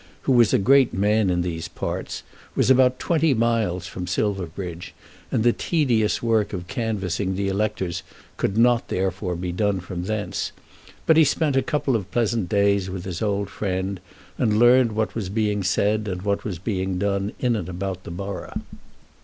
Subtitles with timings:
[0.23, 2.23] who was a great man in these parts,
[2.55, 4.95] was about twenty miles from Silverbridge,
[5.31, 8.01] and the tedious work of canvassing the electors
[8.35, 10.53] could not therefore be done from thence;
[11.05, 13.99] but he spent a couple of pleasant days with his old friend,
[14.39, 18.09] and learned what was being said and what was being done in and about the
[18.09, 18.59] borough.